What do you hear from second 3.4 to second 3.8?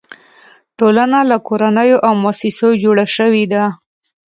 ده.